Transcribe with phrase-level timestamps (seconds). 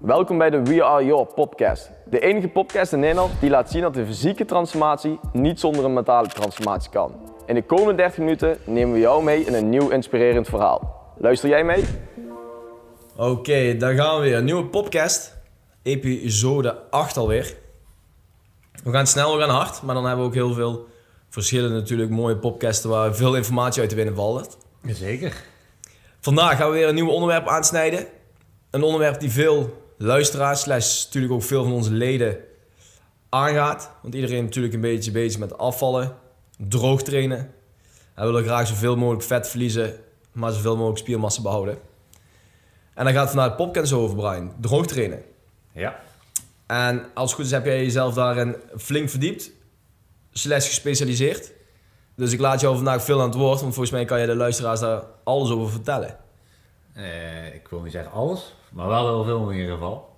[0.00, 1.90] Welkom bij de We Are Your podcast.
[2.06, 5.92] De enige podcast in Nederland die laat zien dat de fysieke transformatie niet zonder een
[5.92, 7.14] mentale transformatie kan.
[7.46, 11.12] In de komende 30 minuten nemen we jou mee in een nieuw inspirerend verhaal.
[11.18, 11.84] Luister jij mee?
[13.16, 14.36] Oké, daar gaan we weer.
[14.36, 15.38] Een nieuwe podcast.
[15.82, 17.56] Episode 8 alweer.
[18.84, 19.82] We gaan snel, we gaan hard.
[19.82, 20.86] Maar dan hebben we ook heel veel
[21.28, 24.58] verschillende natuurlijk mooie podcasten waar veel informatie uit te winnen valt.
[24.84, 25.42] Zeker.
[26.20, 28.06] Vandaag gaan we weer een nieuw onderwerp aansnijden.
[28.70, 32.38] Een onderwerp die veel luisteraars, slash natuurlijk ook veel van onze leden
[33.28, 33.90] aangaat.
[34.02, 36.16] Want iedereen is natuurlijk een beetje bezig met afvallen,
[36.56, 37.54] droog trainen.
[38.14, 39.94] Hij wil graag zoveel mogelijk vet verliezen,
[40.32, 41.78] maar zoveel mogelijk spiermassa behouden.
[42.94, 44.52] En dan gaat het podcast over, Brian.
[44.60, 45.22] Droog trainen.
[45.72, 46.00] Ja.
[46.66, 49.50] En als het goed is heb jij jezelf daarin flink verdiept,
[50.32, 51.52] slash gespecialiseerd.
[52.14, 54.34] Dus ik laat jou vandaag veel aan het woord, want volgens mij kan je de
[54.34, 56.16] luisteraars daar alles over vertellen.
[56.92, 60.08] Eh, ik wil niet zeggen alles, maar wel heel veel in ieder geval.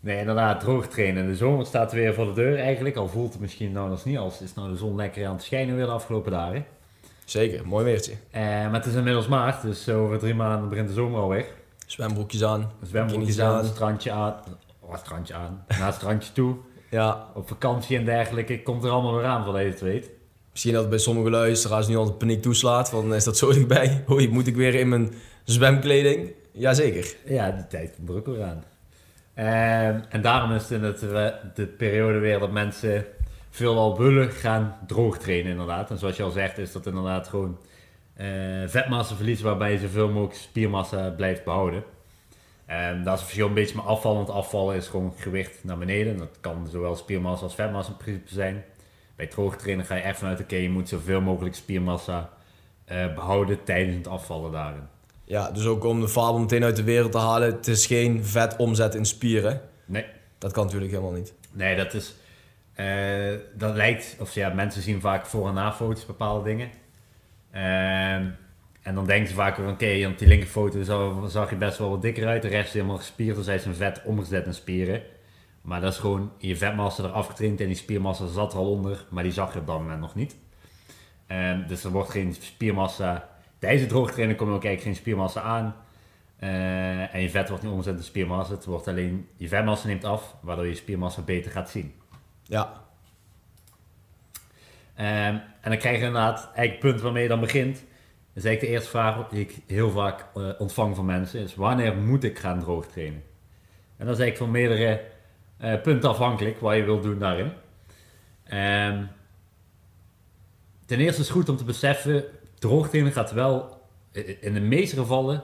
[0.00, 1.26] Nee, inderdaad, droog trainen.
[1.26, 2.96] De zomer staat weer voor de deur eigenlijk.
[2.96, 5.42] Al voelt het misschien nou nog niet als is nou de zon lekker aan het
[5.42, 6.66] schijnen weer de afgelopen dagen.
[7.24, 8.12] Zeker, mooi weertje.
[8.30, 11.46] Eh, maar het is inmiddels maart, dus over drie maanden begint de zomer alweer.
[11.86, 14.34] Zwembroekjes aan, Zwembroekjes aan, strandje aan.
[14.80, 15.64] Oh, strandje aan.
[15.68, 16.56] Naar het strandje toe.
[16.90, 18.62] Ja, Op vakantie en dergelijke.
[18.62, 20.10] Komt er allemaal weer aan, voor je het weet.
[20.56, 22.90] Misschien dat het bij sommige luisteraars nu al de paniek toeslaat.
[22.90, 24.04] Van is dat zo dichtbij?
[24.10, 26.32] Oei, moet ik weer in mijn zwemkleding?
[26.52, 27.14] Jazeker.
[27.24, 28.64] Ja, die tijd komt er aan.
[29.34, 33.04] Ehm, en daarom is het in het, eh, de periode weer dat mensen
[33.50, 35.90] veelal willen gaan droog trainen inderdaad.
[35.90, 37.58] En zoals je al zegt is dat inderdaad gewoon
[38.14, 38.26] eh
[38.66, 41.84] vetmassaverlies waarbij je zoveel mogelijk spiermassa blijft behouden.
[42.66, 45.78] Ehm, dat is het verschil een beetje met afvallen, want afvallen is gewoon gewicht naar
[45.78, 46.16] beneden.
[46.16, 48.64] Dat kan zowel spiermassa als vetmassa in principe zijn.
[49.16, 52.30] Bij droog trainen ga je echt vanuit, oké, je moet zoveel mogelijk spiermassa
[52.84, 54.82] eh, behouden tijdens het afvallen daarin.
[55.24, 57.52] Ja, dus ook om de fabel meteen uit de wereld te halen.
[57.52, 59.60] Het is geen vet omzet in spieren.
[59.84, 60.04] Nee,
[60.38, 61.34] Dat kan natuurlijk helemaal niet.
[61.52, 62.14] Nee, dat is.
[62.74, 64.16] eh, dat lijkt.
[64.20, 66.70] Of ja, mensen zien vaak voor- en na-foto's bepaalde dingen.
[67.50, 68.24] Ehm,
[68.82, 71.90] en dan denken ze vaak van oké, op die linkerfoto zag, zag je best wel
[71.90, 72.42] wat dikker uit.
[72.42, 75.02] De rest is helemaal gespierd, dus hij is een vet omgezet in spieren.
[75.66, 79.04] Maar dat is gewoon je vetmassa eraf getraind en die spiermassa zat er al onder,
[79.10, 80.36] maar die zag je op dat moment nog niet.
[81.26, 83.28] Ehm, dus er wordt geen spiermassa.
[83.58, 85.74] Tijdens het droogtrainen komt er ook eigenlijk geen spiermassa aan.
[86.36, 88.54] Eh, en je vet wordt niet omgezet in spiermassa.
[88.54, 91.94] Het wordt alleen, je vetmassa neemt af, waardoor je spiermassa beter gaat zien.
[92.42, 92.86] Ja,
[94.96, 97.84] Ehm, en dan krijg je inderdaad, eigenlijk het punt waarmee je dan begint.
[98.34, 101.40] is eigenlijk de eerste vraag die ik heel vaak eh, ontvang van mensen.
[101.40, 103.22] Is wanneer moet ik gaan droog trainen?
[103.96, 105.00] En dat is eigenlijk van meerdere
[105.56, 107.52] eh, punten afhankelijk wat je wilt doen daarin.
[108.44, 109.04] Ehm,
[110.86, 112.24] ten eerste is het goed om te beseffen,
[112.58, 113.80] droog trainen gaat wel,
[114.40, 115.42] in de meeste gevallen,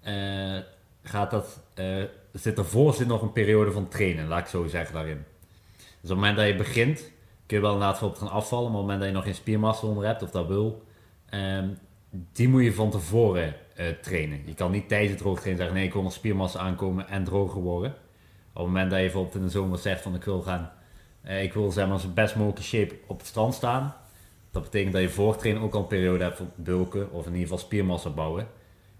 [0.00, 0.58] eh,
[1.02, 2.02] gaat dat, eh,
[2.32, 5.24] zit ervoor zit nog een periode van trainen, laat ik zo zeggen daarin.
[5.76, 7.10] Dus op het moment dat je begint,
[7.46, 9.34] kun je wel inderdaad op gaan afvallen, maar op het moment dat je nog geen
[9.34, 10.82] spiermassa onder hebt of dat wil,
[11.28, 11.68] ehm,
[12.32, 14.42] die moet je van tevoren eh, trainen.
[14.46, 17.24] Je kan niet tijdens het droog trainen zeggen, nee ik wil nog spiermassa aankomen en
[17.24, 17.94] droger worden.
[18.52, 20.70] Op het moment dat je bijvoorbeeld in de zomer zegt van ik wil gaan,
[21.22, 23.94] eh, ik wil zeg maar zo best mogelijke shape op het strand staan.
[24.50, 27.26] Dat betekent dat je voor het trainen ook al een periode hebt van bulken of
[27.26, 28.46] in ieder geval spiermassa bouwen.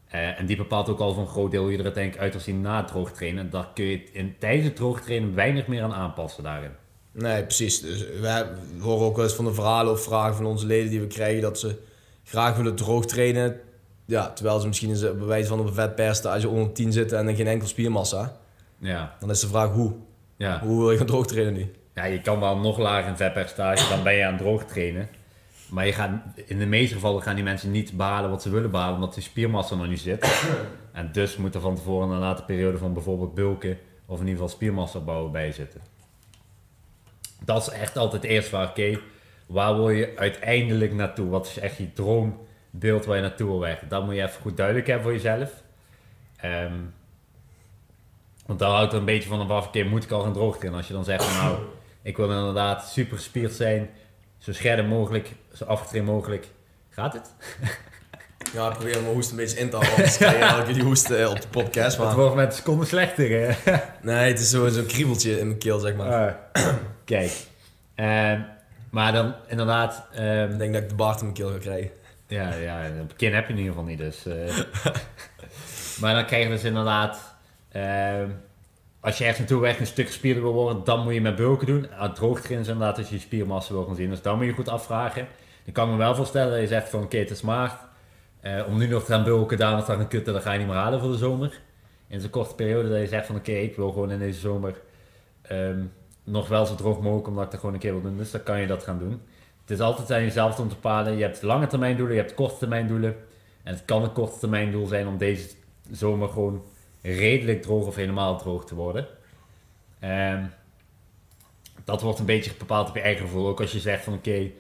[0.09, 2.33] Eh, en die bepaalt ook al voor een groot deel hoe je er uiteindelijk uit
[2.33, 3.51] wil zien na het droog trainen.
[3.51, 6.71] Daar kun je in, tijdens het droog trainen weinig meer aan aanpassen daarin.
[7.13, 7.81] nee, precies.
[7.81, 8.47] Dus we
[8.81, 11.43] horen ook wel eens van de verhalen of vragen van onze leden die we krijgen
[11.43, 11.77] dat ze
[12.25, 13.61] graag willen droog trainen.
[14.05, 17.37] Ja, terwijl ze misschien bij wijze van op een vetperstage onder 10 zitten en dan
[17.37, 18.37] geen enkel spiermassa.
[18.79, 19.95] Ja, Dan is de vraag hoe.
[20.37, 20.61] ja.
[20.61, 21.73] Hoe wil je gaan droog trainen nu?
[21.95, 25.09] ja, je kan wel nog lager in vetpercentage, dan ben je aan het droog trainen.
[25.69, 26.11] Maar je gaat,
[26.47, 29.23] in de meeste gevallen gaan die mensen niet behalen wat ze willen behalen, omdat die
[29.23, 30.27] spiermassa nog niet zit.
[30.93, 34.33] En dus moet er van tevoren een late periode van bijvoorbeeld bulken of in ieder
[34.43, 35.81] geval spiermassa bouwen bij zitten.
[37.45, 38.99] Dat is echt altijd de eerste vraag, oké,
[39.47, 41.29] waar wil je uiteindelijk naartoe?
[41.29, 43.89] Wat is echt je droombeeld waar je naartoe wil werken?
[43.89, 45.63] Dat moet je even goed duidelijk hebben voor jezelf.
[46.37, 46.73] Ehm,
[48.49, 50.79] want daar houdt er een beetje van af, oké, moet ik al gaan droog trainen?
[50.79, 51.59] Als je dan zegt van nou,
[52.03, 53.91] ik wil inderdaad super gespierd zijn,
[54.39, 56.47] zo scherp mogelijk, zo afgetraind mogelijk.
[56.91, 57.31] Gaat het?
[58.53, 59.95] Ja, ik probeer mijn hoest een beetje in te houden.
[59.97, 61.97] Anders krijg je elke keer die hoest eh, op de podcast.
[61.97, 63.55] Het Maar wordt met seconden slechter, hè?
[64.13, 66.37] nee, het is zo- zo'n kriebeltje in mijn keel, zeg maar.
[66.53, 66.65] Ah,
[67.05, 67.33] kijk.
[67.95, 68.41] Ehm,
[68.91, 71.91] maar dan inderdaad, ehm, Ik denk dat ik de baard in mijn keel ga krijgen.
[72.27, 74.27] ja, ja, een kin heb je in ieder geval niet, dus.
[74.27, 74.57] eh.
[76.01, 77.35] maar dan krijg je dus inderdaad,
[77.73, 78.29] ehm,
[79.09, 81.67] als je echt naartoe werkt een stuk gespierder wil worden, dan moet je met bulken
[81.67, 81.87] doen.
[82.15, 84.69] Droog trainen is inderdaad als je spiermassa wil gaan zien, dus dan moet je goed
[84.69, 85.27] afvragen.
[85.65, 87.81] Dan kan me wel voorstellen dat je zegt van oké, het is maart.
[88.41, 90.59] Eh, om nu nog te gaan bulken, daar nog te gaan kutten, dat ga je
[90.59, 91.61] niet meer halen voor de zomer.
[92.09, 94.81] in zo'n korte periode dat je zegt van oké, ik wil gewoon in deze zomer
[95.43, 95.81] ehm,
[96.25, 98.17] nog wel zo droog mogelijk omdat ik dat gewoon een keer wil doen.
[98.17, 99.21] Dus dan kan je dat gaan doen.
[99.61, 101.17] Het is altijd aan jezelf om te bepalen.
[101.17, 103.17] Je hebt lange termijn doelen, je hebt korte termijn doelen.
[103.63, 105.49] En het kan een korte termijn doel zijn om deze
[105.91, 106.63] zomer gewoon
[107.17, 109.07] redelijk droog of helemaal droog te worden.
[109.99, 110.45] Ehm,
[111.85, 113.49] dat wordt een beetje bepaald op je eigen gevoel.
[113.49, 114.51] Ook als je zegt van oké,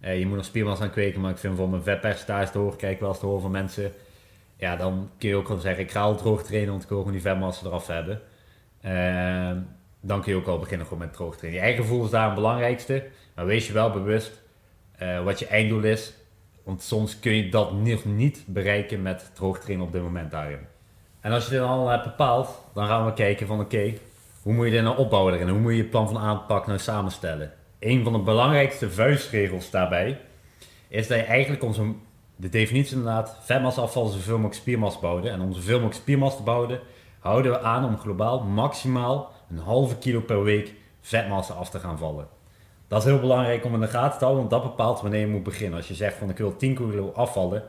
[0.00, 2.76] eh, je moet nog spiermassa aan kweken, maar ik vind voor mijn vetpercentage te horen,
[2.76, 3.92] kijk wel eens te horen van mensen.
[4.56, 6.98] Ja, dan kun je ook wel zeggen, ik ga al droog trainen, want ik wil
[6.98, 8.20] gewoon die vetmassa eraf hebben.
[8.80, 9.58] Ehm,
[10.00, 11.60] dan kun je ook al beginnen gewoon met droog trainen.
[11.60, 13.04] Je eigen gevoel is daar het belangrijkste.
[13.36, 14.42] Maar wees je wel bewust
[15.02, 16.12] uh, wat je einddoel is.
[16.62, 20.58] Want soms kun je dat nog niet bereiken met droog trainen op dit moment daarin.
[21.26, 23.94] En als je dit al hebt bepaald, dan gaan we kijken van oké,
[24.42, 26.78] hoe moet je dit nou opbouwen en hoe moet je je plan van aanpak nou
[26.78, 27.52] samenstellen?
[27.78, 30.20] Een van de belangrijkste vuistregels daarbij
[30.88, 31.82] is dat je eigenlijk onze,
[32.36, 35.30] de definitie inderdaad, vetmassa afvallen zoveel mogelijk spiermassa bouwen.
[35.30, 36.80] En om zoveel mogelijk spiermassa te bouwen,
[37.18, 41.98] houden we aan om globaal maximaal een halve kilo per week vetmassa af te gaan
[41.98, 42.28] vallen.
[42.88, 45.26] Dat is heel belangrijk om in de gaten te houden, want dat bepaalt wanneer je
[45.26, 45.76] moet beginnen.
[45.78, 47.62] Als je zegt van ik wil 10 kilo afvallen,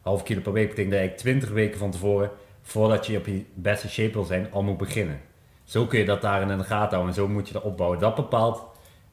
[0.00, 2.30] half kilo per week betekent dat je 20 weken van tevoren,
[2.66, 5.20] voordat je op je beste shape wil zijn, al moet beginnen.
[5.64, 7.98] Zo kun je dat daarin in de gaten houden en zo moet je dat opbouwen.
[7.98, 8.62] Dat bepaalt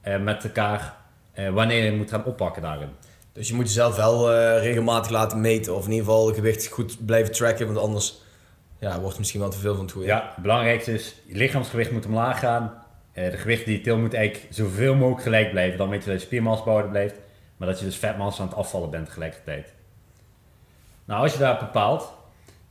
[0.01, 0.97] eh, met elkaar
[1.33, 2.89] eh, wanneer je moet gaan oppakken daarin.
[3.31, 6.67] Dus je moet jezelf wel uh, regelmatig laten meten of in ieder geval het gewicht
[6.67, 8.21] goed blijven tracken, want anders
[8.79, 10.07] ja, wordt het misschien wel te veel van het goede.
[10.07, 12.83] Ja, het belangrijkste is, je lichaamsgewicht moet omlaag gaan.
[13.13, 15.77] Uh, de gewicht die je til moet eigenlijk zoveel mogelijk gelijk blijven.
[15.77, 17.15] Dan weet je dat je spiermassa behouden blijft,
[17.57, 19.73] maar dat je dus vetmassa aan het afvallen bent tegelijkertijd.
[21.05, 22.13] Nou, als je daar bepaalt,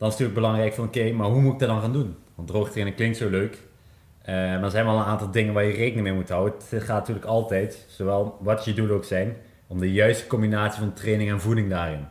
[0.02, 2.16] dan is het natuurlijk belangrijk van oké, maar hoe moet ik dat dan gaan doen?
[2.34, 5.72] Want droogtrainen klinkt zo leuk, uh, maar er zijn wel een aantal dingen waar je
[5.72, 6.54] rekening mee moet houden.
[6.68, 10.92] Het gaat natuurlijk altijd, zowel wat je doelen ook zijn, om de juiste combinatie van
[10.92, 12.08] training en voeding daarin.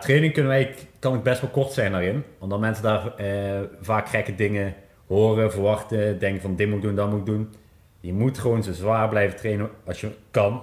[0.00, 4.08] Training kunnen wij, kan ik best wel kort zijn daarin, omdat mensen daar uh, vaak
[4.08, 4.74] gekke dingen
[5.06, 7.54] horen, verwachten, denken van dit moet ik doen, dat moet ik doen.
[8.00, 10.62] Je moet gewoon zo zwaar blijven trainen als je kan.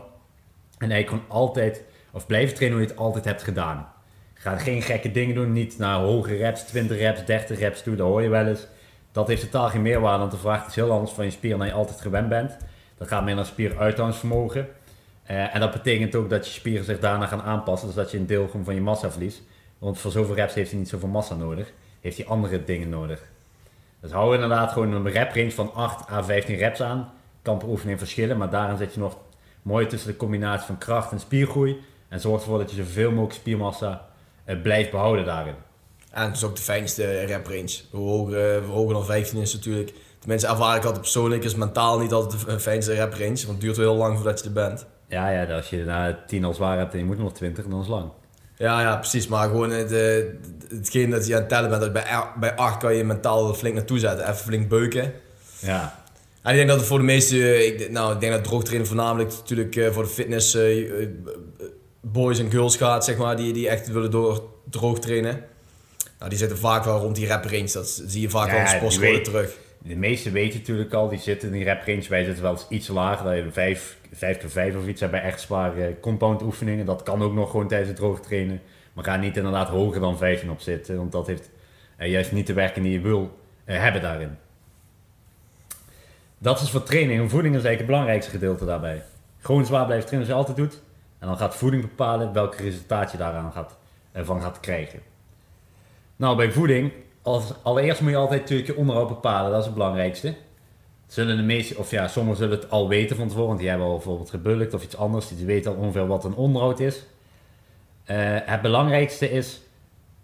[0.77, 3.95] En eigenlijk gewoon altijd, of blijven trainen hoe je het altijd hebt gedaan.
[4.47, 8.07] Ga geen gekke dingen doen, niet naar hoge reps, 20 reps, 30 reps toe, dat
[8.07, 8.67] hoor je wel eens.
[9.11, 11.67] Dat heeft totaal geen meerwaarde, want de vraag is heel anders van je spier dan
[11.67, 12.57] je altijd gewend bent.
[12.97, 14.67] Dat gaat meer naar spieruithoudingsvermogen.
[15.31, 18.17] Uh, en dat betekent ook dat je spieren zich daarna gaan aanpassen, dus dat je
[18.17, 19.41] een deel van je massa verliest.
[19.77, 21.71] Want voor zoveel reps heeft hij niet zoveel massa nodig,
[22.01, 23.21] heeft hij andere dingen nodig.
[23.99, 27.11] Dus hou inderdaad gewoon een rep range van 8 à 15 reps aan.
[27.41, 29.17] Kan per oefening verschillen, maar daarin zit je nog
[29.61, 31.77] mooi tussen de combinatie van kracht en spiergroei.
[32.07, 34.06] En zorg ervoor dat je zoveel mogelijk spiermassa
[34.55, 35.55] blijft behouden daarin.
[36.11, 37.79] En het is ook de fijnste rep range.
[37.91, 39.93] Hoe hoger, hoe hoger dan 15 is natuurlijk.
[40.19, 43.27] Tenminste, ervaar ik altijd persoonlijk, is mentaal niet altijd de fijnste rep range.
[43.27, 44.85] Want het duurt wel heel lang voordat je er bent.
[45.07, 47.79] Ja, ja als je na 10 al zwaar hebt en je moet nog 20, dan
[47.79, 48.11] is het lang.
[48.57, 49.27] Ja, ja, precies.
[49.27, 49.89] Maar gewoon het,
[50.69, 53.75] hetgeen dat je aan het tellen bent, dat bij, bij 8 kan je mentaal flink
[53.75, 54.25] naartoe zetten.
[54.25, 55.13] Even flink beuken.
[55.59, 56.05] Ja.
[56.41, 59.29] En ik denk dat het voor de meeste, ik, nou, ik denk dat droogtrainen voornamelijk
[59.29, 61.07] natuurlijk eh, voor de fitness uh,
[62.01, 65.43] boys en girls gaat, zeg maar, die, die echt willen door droog trainen.
[66.17, 67.71] Nou, die zitten vaak wel rond die rep range.
[67.71, 69.57] Dat zie je vaak wel in sportscholen terug.
[69.77, 72.05] De meeste weten natuurlijk al, die zitten in die rep range.
[72.09, 75.19] Wij zitten wel eens iets lager, dat je 5, 5 keer 5 of iets hebben
[75.19, 76.85] bij echt zware compound oefeningen.
[76.85, 78.61] Dat kan ook nog gewoon tijdens het droog trainen.
[78.93, 81.49] Maar ga niet inderdaad hoger dan 15 op zitten, want dat heeft
[81.97, 84.37] eh, juist niet de werking die je wil eh, hebben daarin.
[86.37, 87.21] Dat is voor training.
[87.21, 89.03] En voeding is eigenlijk het belangrijkste gedeelte daarbij.
[89.39, 90.81] Gewoon zwaar blijven trainen als je altijd doet.
[91.19, 93.77] En dan gaat voeding bepalen welk resultaat je daaraan gaat,
[94.11, 94.99] ervan gaat krijgen.
[96.15, 99.51] Nou, bij voeding, als, allereerst moet je altijd natuurlijk je onderhoud bepalen.
[99.51, 100.35] Dat is het belangrijkste.
[101.07, 103.87] Zullen de meeste, of ja, sommigen zullen het al weten van tevoren, want die hebben
[103.87, 105.27] al bijvoorbeeld gebulkt of iets anders.
[105.27, 106.95] Die weten al ongeveer wat een onderhoud is.
[106.95, 109.61] Uh, het belangrijkste is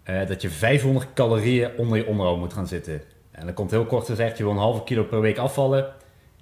[0.04, 3.02] uh, dat je 500 calorieën onder je onderhoud moet gaan zitten.
[3.30, 5.92] En dan komt heel kort gezegd, je wil een halve kilo per week afvallen.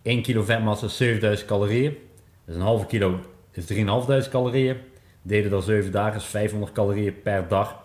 [0.03, 1.97] 1 kilo vetmassa is 7000 calorieën.
[2.45, 3.21] Dus een halve kilo
[3.53, 3.73] is
[4.25, 4.77] 3.500 calorieën.
[5.23, 7.83] Deden dat 7 dagen is 500 calorieën per dag.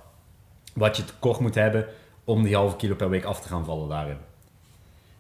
[0.74, 1.86] Wat je tekort moet hebben
[2.24, 4.18] om die halve kilo per week af te gaan vallen daarin.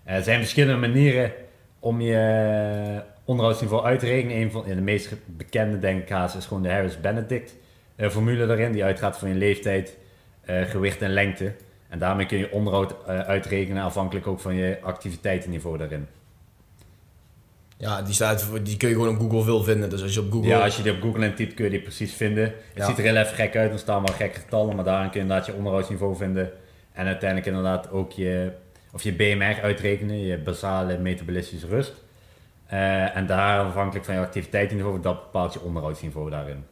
[0.04, 1.32] Er zijn verschillende manieren
[1.80, 4.38] om je onderhoudsniveau uit te rekenen.
[4.38, 7.56] Een van de meest bekende denk ik is gewoon de Harris-Benedict
[7.96, 8.72] uh, formule daarin.
[8.72, 9.98] Die uitgaat van je leeftijd,
[10.50, 11.54] uh, gewicht en lengte.
[11.90, 16.08] En daarmee kun je onderhoud uitrekenen afhankelijk ook van je activiteitenniveau daarin.
[17.78, 19.90] Ja, die, staat, die kun je gewoon op Google veel vinden.
[19.90, 20.50] Dus als je op Google...
[20.50, 22.54] Ja, als je die op Google intypt kun je die precies vinden.
[22.74, 24.76] Het ziet er heel even gek uit, dan staan wel gekke getallen.
[24.76, 26.52] Maar daarin kun je inderdaad je onderhoudsniveau vinden.
[26.94, 28.52] En uiteindelijk inderdaad ook je,
[28.92, 31.94] of je BMR uitrekenen, je basale metabolistische rust.
[32.74, 36.66] Uh, en daar afhankelijk van je activiteitsniveau, dat bepaalt je onderhoudsniveau daarin.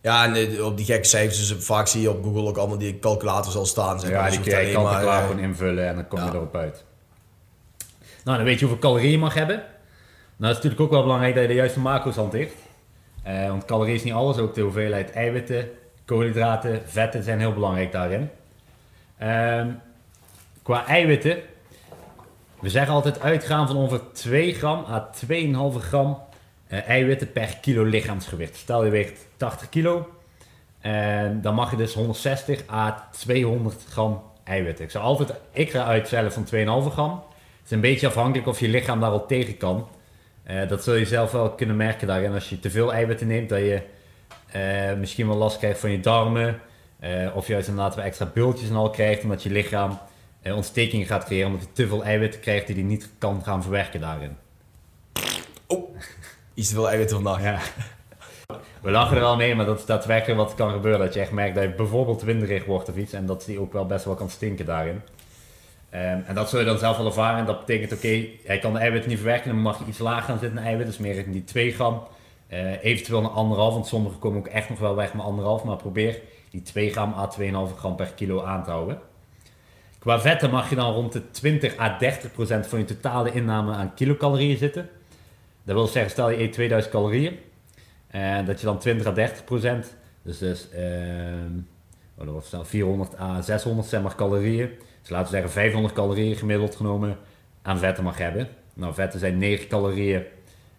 [0.00, 2.78] Ja, en eh, op die gekke cijfers, dus vaak zie je op Google ook allemaal
[2.78, 4.00] die calculators al staan.
[4.00, 4.10] Zeg.
[4.10, 6.56] Ja, Dus die je kun je maar, eh, gewoon invullen en dan kom je erop
[6.56, 6.84] uit.
[8.24, 9.62] Nou, dan weet je hoeveel calorieën je mag hebben.
[10.36, 12.52] Nou, dat is natuurlijk ook wel belangrijk dat je de juiste macro's hanteert.
[13.22, 15.68] Eh, want calorieën is niet alles, ook de hoeveelheid eiwitten,
[16.04, 18.30] koolhydraten, vetten zijn heel belangrijk daarin.
[19.18, 19.68] Ehm,
[20.62, 21.38] qua eiwitten,
[22.60, 26.18] we zeggen altijd uitgaan van ongeveer 2 gram à 2,5 gram
[26.66, 28.56] eh, eiwitten per kilo lichaamsgewicht.
[28.56, 30.08] Stel je weegt 80 kilo,
[30.80, 34.84] en dan mag je dus 160 à 200 gram eiwitten.
[34.84, 37.10] Ik zou altijd, ik ga uit van 2,5 gram.
[37.10, 39.88] Het is een beetje afhankelijk of je lichaam daar al tegen kan.
[40.44, 42.32] Eh, dat zul je zelf wel kunnen merken daarin.
[42.32, 43.82] Als je te veel eiwitten neemt, dat je
[44.46, 46.60] eh, misschien wel last krijgt van je darmen.
[46.98, 49.98] Eh, of juist inderdaad weer extra bultjes en al krijgt, omdat je lichaam
[50.42, 51.46] ontstekingen gaat creëren.
[51.46, 54.36] Omdat je te veel eiwitten krijgt die hij niet kan gaan verwerken daarin.
[55.66, 55.96] Oh,
[56.54, 57.42] iets te veel eiwitten vandaag.
[57.42, 57.58] Ja.
[58.82, 61.00] We lachen er wel mee, maar dat is daadwerkelijk wat kan gebeuren.
[61.00, 63.12] Dat je echt merkt dat je bijvoorbeeld winderig wordt of iets.
[63.12, 65.02] En dat die ook wel best wel kan stinken daarin.
[65.94, 67.38] Ehm, en dat zul je dan zelf wel ervaren.
[67.38, 69.48] En dat betekent, oké, hij kan de eiwitten niet verwerken.
[69.48, 70.86] Dan mag je iets lager gaan zitten in eiwit.
[70.86, 72.02] Dus meer in die 2 gram.
[72.46, 73.74] Eh, eventueel een anderhalf.
[73.74, 75.64] Want sommige komen ook echt nog wel weg met anderhalf.
[75.64, 76.20] Maar probeer
[76.50, 78.98] die 2 gram à 2,5 gram per kilo aan te houden.
[79.98, 83.72] Qua vetten mag je dan rond de 20 à 30 procent van je totale inname
[83.72, 84.88] aan kilocalorieën zitten.
[85.64, 87.38] Dat wil zeggen, stel je eet 2000 calorieën.
[88.06, 91.52] En dat je dan 20 à 30 procent, dus, dus ehm,
[92.14, 94.70] wordt snel 400 à 600 zeg calorieën.
[95.04, 97.16] Dus laten we zeggen 500 calorieën gemiddeld genomen
[97.62, 98.48] aan vetten mag hebben.
[98.74, 100.22] Nou, vetten zijn 9 calorieën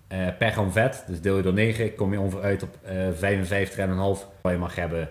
[0.07, 1.03] eh, per gram vet.
[1.07, 4.75] Dus deel je door 9, kom je ongeveer uit op eh 55,5 wat je mag
[4.75, 5.09] hebben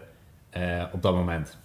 [0.50, 1.58] eh, op dat moment.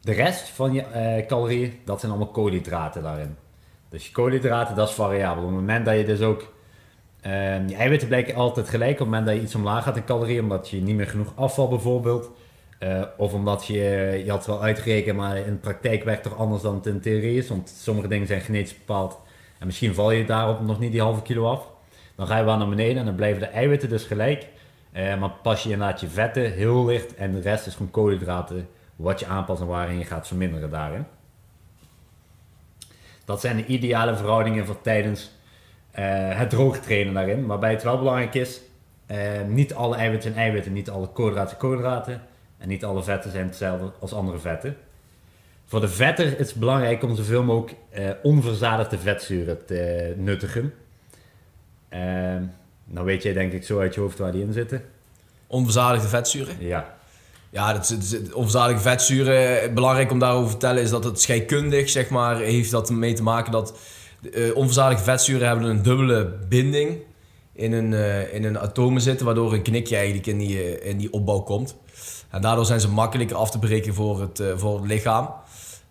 [0.00, 3.36] De rest van je calorieën, dat zijn allemaal koolhydraten daarin.
[3.88, 5.42] Dus je koolhydraten, dat is variabel.
[5.42, 6.52] Op het moment dat je dus ook...
[7.20, 8.92] ehm, je eiwitten blijken altijd gelijk.
[8.92, 11.32] Op het moment dat je iets omlaag gaat in calorieën, omdat je niet meer genoeg
[11.36, 12.30] afval bijvoorbeeld.
[12.84, 16.62] Eh, of omdat je, je had wel uitgerekend, maar in de praktijk werkt toch anders
[16.62, 17.48] dan het in theorie is.
[17.48, 19.20] Want sommige dingen zijn genetisch bepaald.
[19.58, 21.66] En misschien val je daarop nog niet die halve kilo af.
[22.14, 24.46] Dan ga je wel naar beneden en dan blijven de eiwitten dus gelijk.
[24.92, 28.68] Eh, maar pas je inderdaad je vetten heel licht en de rest is gewoon koolhydraten.
[28.96, 31.04] Wat je aanpast en waarin je gaat verminderen daarin.
[33.24, 35.30] Dat zijn de ideale verhoudingen voor tijdens
[35.90, 37.46] eh, het droogtrainen daarin.
[37.46, 38.60] Waarbij het wel belangrijk is,
[39.46, 42.22] niet alle eiwitten zijn eiwitten, niet alle koolhydraten koolhydraten.
[42.64, 44.76] En niet alle vetten zijn hetzelfde als andere vetten.
[45.64, 50.74] Voor de vetten is het belangrijk om zoveel mogelijk eh, onverzadigde vetzuren te nuttigen.
[51.88, 52.00] Eh,
[52.84, 54.82] nou weet jij denk ik zo uit je hoofd waar die in zitten.
[55.46, 56.54] Onverzadigde vetzuren.
[56.58, 56.96] Ja,
[57.50, 57.96] Ja, dat,
[58.32, 62.70] onverzadigde vetzuren, eh, belangrijk om daarover te vertellen, is dat het scheikundig, zeg maar, heeft
[62.70, 63.78] dat mee te maken dat
[64.32, 66.98] eh onverzadigde vetzuren hebben een dubbele binding
[67.52, 71.12] in een, eh, in een atomen zitten, waardoor een knikje eigenlijk in die, in die
[71.12, 71.76] opbouw komt.
[72.34, 75.28] En daardoor zijn ze makkelijker af te breken voor het, eh, voor het lichaam.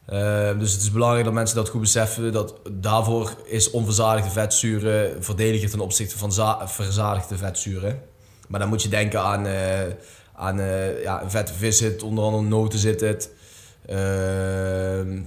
[0.06, 2.32] Eh, dus het is belangrijk dat mensen dat goed beseffen.
[2.32, 8.02] Dat daarvoor is onverzadigde vetzuren verdediger ten opzichte van za- verzadigde vetzuren.
[8.48, 9.80] Maar dan moet je denken aan, eh,
[10.36, 13.30] aan eh, ja, vette vis zit, onder andere noten zit het.
[13.86, 15.22] Ehm,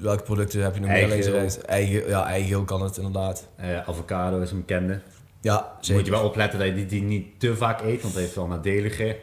[0.00, 1.60] welke producten heb je nog meer links?
[1.60, 3.46] Eigen, ja, eigeel kan het inderdaad.
[3.86, 5.00] avocado is een bekende.
[5.40, 5.94] Ja, zeker.
[5.96, 8.34] moet je wel opletten dat je die, die niet te vaak eet, want dat heeft
[8.34, 9.16] wel nadelige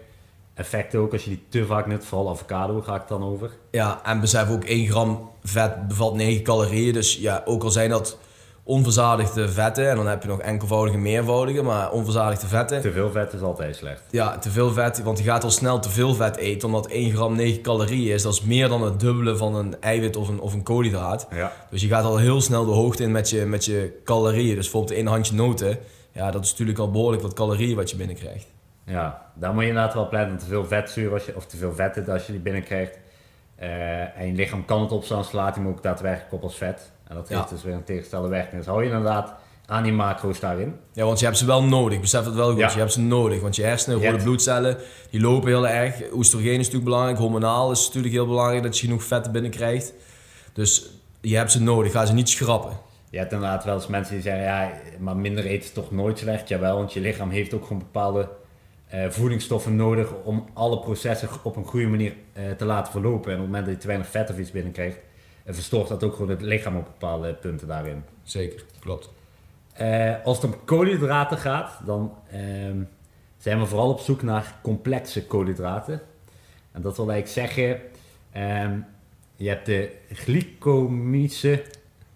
[0.55, 2.05] effecten ook als je die te vaak nut.
[2.05, 3.51] Vooral avocado ga ik dan over.
[3.71, 6.93] Ja, en besef ook 1 gram vet bevat 9 calorieën.
[6.93, 8.17] Dus ja, ook al zijn dat
[8.65, 12.81] onverzadigde vetten, en dan heb je nog enkelvoudige, meervoudige, maar onverzadigde vetten.
[12.81, 14.03] Te veel vet is altijd slecht.
[14.09, 17.11] Ja, te veel vet, want je gaat al snel te veel vet eten, omdat 1
[17.11, 18.21] gram 9 calorieën is.
[18.21, 21.27] Dat is meer dan het dubbele van een eiwit of een, of een koolhydraat.
[21.31, 21.51] Ja.
[21.69, 24.55] Dus je gaat al heel snel de hoogte in met je, met je calorieën.
[24.55, 25.77] Dus bijvoorbeeld één handje noten,
[26.11, 28.47] ja, dat is natuurlijk al behoorlijk wat calorieën wat je binnenkrijgt.
[28.85, 30.29] Ja, daar moet je inderdaad wel op letten.
[30.29, 32.99] want Te veel vetzuur als je, of te veel vetten als je die binnenkrijgt.
[33.55, 36.91] Eh, en je lichaam kan het opslaan, slaat hem ook daadwerkelijk op als vet.
[37.07, 37.47] En dat heeft Ja.
[37.49, 38.55] dus weer een tegenstelde werking.
[38.57, 39.33] Dus hou je inderdaad
[39.65, 40.75] aan die macro's daarin.
[40.93, 41.99] Ja, want je hebt ze wel nodig.
[41.99, 42.59] Besef het wel goed.
[42.59, 42.69] Ja.
[42.71, 43.41] Je hebt ze nodig.
[43.41, 44.77] Want je hersenen, rode bloedcellen,
[45.09, 45.95] die lopen heel erg.
[46.13, 47.17] Oestrogeen is natuurlijk belangrijk.
[47.17, 49.93] Hormonaal is natuurlijk heel belangrijk dat je genoeg vetten binnenkrijgt.
[50.53, 50.89] Dus
[51.21, 51.91] je hebt ze nodig.
[51.91, 52.71] Ga ze niet schrappen.
[53.09, 56.17] Je hebt inderdaad wel eens mensen die zeggen, ja, maar minder eten is toch nooit
[56.17, 56.47] slecht.
[56.47, 58.29] Jawel, want je lichaam heeft ook gewoon bepaalde
[58.87, 63.31] eh, voedingsstoffen nodig om alle processen op een goede manier eh, te laten verlopen.
[63.31, 64.97] En op het moment dat je te weinig vet of iets binnenkrijgt,
[65.43, 68.03] eh, verstoort dat ook gewoon het lichaam op bepaalde punten daarin.
[68.23, 69.09] Zeker, klopt.
[70.23, 72.81] Als het om koolhydraten gaat, dan ehm,
[73.37, 76.01] zijn we vooral op zoek naar complexe koolhydraten.
[76.71, 77.81] En dat wil eigenlijk zeggen,
[78.31, 78.79] ehm,
[79.35, 81.63] je hebt de glycomische,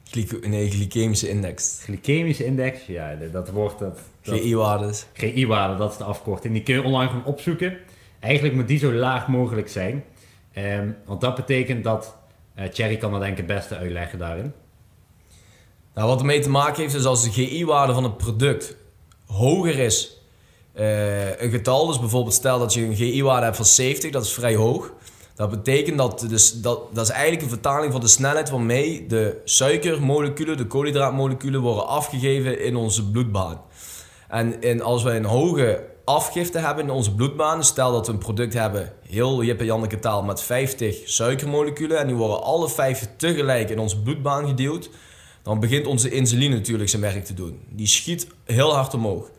[0.10, 1.82] Glyco nee, glycemische index.
[1.84, 2.86] glycemische index.
[2.86, 4.00] Ja, dat woord dat,
[4.38, 5.06] GI-waardes.
[5.14, 6.54] GI-waarde, dat is de afkorting.
[6.54, 7.78] Die kun je online gewoon opzoeken.
[8.20, 10.04] Eigenlijk moet die zo laag mogelijk zijn.
[10.54, 12.18] Ehm, want dat betekent dat...
[12.56, 14.54] eh Thierry kan dat denk ik het beste uitleggen daarin.
[15.94, 18.76] Nou, wat ermee te maken heeft, is als de GI-waarde van het product
[19.26, 20.22] hoger is,
[20.74, 24.34] eh, een getal, dus bijvoorbeeld stel dat je een GI-waarde hebt van 70, dat is
[24.34, 24.92] vrij hoog.
[25.36, 29.42] Dat betekent dat, dus, dat, dat is eigenlijk een vertaling van de snelheid waarmee de
[29.44, 33.62] suikermoleculen, de koolhydraatmoleculen worden afgegeven in onze bloedbaan.
[34.30, 38.54] En, als wij een hoge afgifte hebben in onze bloedbaan, stel dat we een product
[38.54, 43.70] hebben, heel Jip en Janneke taal, met 50 suikermoleculen en die worden alle 50 tegelijk
[43.70, 44.90] in onze bloedbaan gedeeld,
[45.44, 47.60] dan begint onze insuline natuurlijk zijn werk te doen.
[47.70, 49.30] Die schiet heel hard omhoog.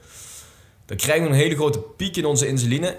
[0.86, 2.98] Dan krijgen we een hele grote piek in onze insuline.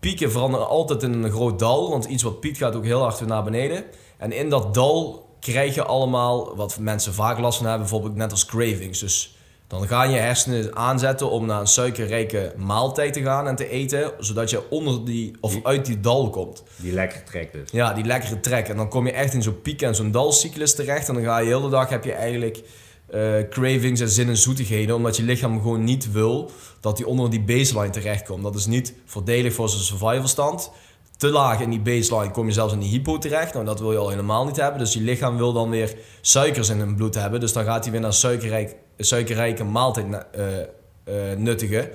[0.00, 3.18] Pieken veranderen altijd in een groot dal, want iets wat piekt gaat ook heel hard
[3.18, 3.84] weer naar beneden.
[4.18, 8.30] En in dat dal krijg je allemaal, wat mensen vaak last van hebben, bijvoorbeeld net
[8.30, 8.98] als cravings.
[8.98, 9.35] Dus
[9.68, 14.12] dan gaan je hersenen aanzetten om naar een suikerrijke maaltijd te gaan en te eten,
[14.18, 16.62] zodat je onder die, of uit die dal komt.
[16.76, 17.70] Die lekker trekt dus.
[17.70, 18.68] Ja, die lekkere trek.
[18.68, 21.08] En dan kom je echt in zo'n piek en zo'n dalcyclus terecht.
[21.08, 22.62] En dan ga je de hele dag heb je eigenlijk
[23.06, 23.20] eh,
[23.50, 24.94] cravings en zin in zoetigheden.
[24.94, 28.42] Omdat je lichaam gewoon niet wil dat die onder die baseline terechtkomt.
[28.42, 30.70] Dat is niet voordelig voor zijn survival stand.
[31.16, 33.52] Te laag in die baseline kom je zelfs in die hypo terecht.
[33.52, 34.78] Nou, dat wil je al helemaal niet hebben.
[34.78, 37.40] Dus je lichaam wil dan weer suikers in zijn bloed hebben.
[37.40, 41.90] Dus dan gaat hij weer naar suikerrijk, suikerrijke maaltijd eh, eh, nuttigen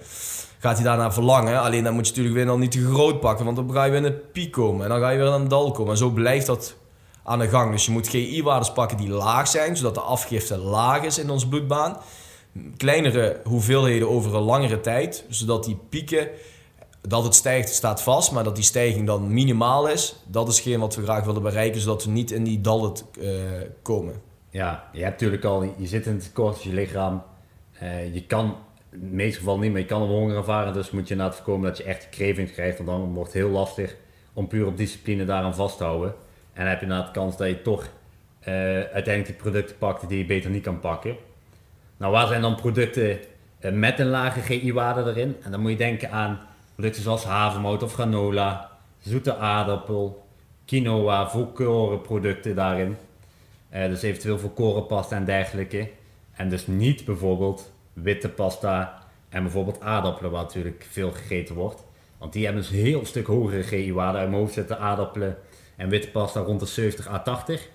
[0.62, 1.62] gaat hij daarna verlangen.
[1.62, 3.91] Alleen dan moet je natuurlijk weer dan niet te groot pakken, want dan ga je
[3.91, 5.91] weer in het piek komen en dan ga je weer aan een dal komen.
[5.91, 6.75] En zo blijft dat
[7.24, 7.72] aan de gang.
[7.72, 11.48] Dus je moet GI-waardes pakken die laag zijn, zodat de afgifte laag is in onze
[11.48, 11.98] bloedbaan.
[12.77, 16.27] Kleinere hoeveelheden over een langere tijd, zodat die pieken,
[17.01, 20.15] dat het stijgt staat vast, maar dat die stijging dan minimaal is.
[20.27, 23.29] Dat is geen wat we graag willen bereiken, zodat we niet in die dallen eh,
[23.81, 24.30] komen.
[24.51, 27.24] Ja, je hebt natuurlijk al, je zit in het tekort, je lichaam,
[27.79, 28.58] eh, je kan,
[28.89, 31.36] in de meeste gevallen niet, maar je kan wel honger ervaren, dus moet je inderdaad
[31.36, 33.96] voorkomen dat je echt cravings krijgt, want dan wordt het heel lastig
[34.34, 36.10] om puur op discipline daaraan vast te houden.
[36.53, 37.89] En dan heb je inderdaad de kans dat je toch
[38.39, 41.15] eh, uiteindelijk die producten pakt die je beter niet kan pakken.
[41.98, 43.20] Nou, waar zijn dan producten
[43.59, 45.35] eh, met een lage GI-waarde erin?
[45.44, 46.40] En dan moet je denken aan
[46.74, 50.25] producten zoals havermout of granola, zoete aardappel,
[50.66, 52.98] quinoa, volkorenproducten daarin.
[53.72, 55.90] Eh, dus eventueel voor korenpasta en dergelijke.
[56.31, 61.84] En dus niet bijvoorbeeld witte pasta en bijvoorbeeld aardappelen, waar natuurlijk veel gegeten wordt.
[62.18, 64.18] Want die hebben dus een heel stuk hogere GI-waarde.
[64.18, 65.38] Uit mijn hoofd zitten aardappelen
[65.75, 67.70] en witte pasta rond de 70 à 80.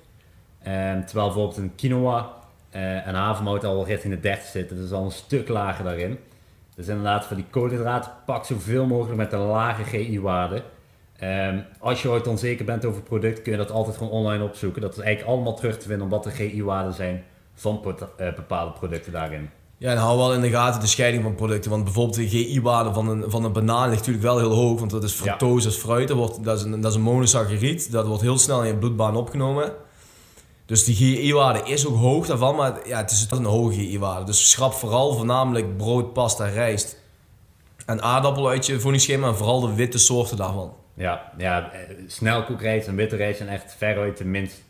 [0.62, 2.34] Ehm, terwijl bijvoorbeeld een quinoa
[2.70, 4.76] eh, en havermout al richting de 30 zitten.
[4.76, 6.18] Dus al een stuk lager daarin.
[6.74, 10.62] Dus inderdaad, voor die koolhydraten pak zoveel mogelijk met een lage GI-waarde.
[11.18, 14.82] Ehm, als je ooit onzeker bent over product, kun je dat altijd gewoon online opzoeken.
[14.82, 17.24] Dat is eigenlijk allemaal terug te vinden om wat de GI-waarden zijn
[17.54, 19.50] van eh, bepaalde producten daarin.
[19.78, 21.70] Ja, en hou wel in de gaten de scheiding van producten.
[21.70, 24.78] Want bijvoorbeeld de GI-waarde van een, van een banaan ligt natuurlijk wel heel hoog.
[24.78, 26.08] Want dat is fructose, dat is fruit.
[26.08, 27.92] Dat, wordt, dat, is een, dat is een monosaccariet.
[27.92, 29.72] Dat wordt heel snel in je bloedbaan opgenomen.
[30.66, 32.56] Dus die GI-waarde is ook hoog daarvan.
[32.56, 34.24] Maar ja, het is een hoge GI-waarde.
[34.24, 37.00] Dus schrap vooral voornamelijk brood, pasta, rijst
[37.86, 39.28] en aardappel uit je voedingsschema.
[39.28, 40.72] En vooral de witte soorten daarvan.
[40.96, 41.70] Ja, ja
[42.06, 44.62] snelkoekrijst en witte rijst zijn echt veruit de minst,